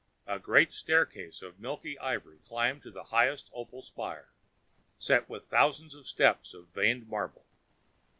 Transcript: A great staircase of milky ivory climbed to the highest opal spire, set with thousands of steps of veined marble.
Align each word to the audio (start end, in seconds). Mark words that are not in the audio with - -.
A 0.25 0.39
great 0.39 0.73
staircase 0.73 1.43
of 1.43 1.59
milky 1.59 1.95
ivory 1.99 2.39
climbed 2.39 2.81
to 2.81 2.89
the 2.89 3.03
highest 3.13 3.51
opal 3.53 3.83
spire, 3.83 4.33
set 4.97 5.29
with 5.29 5.45
thousands 5.45 5.93
of 5.93 6.07
steps 6.07 6.55
of 6.55 6.69
veined 6.69 7.07
marble. 7.07 7.45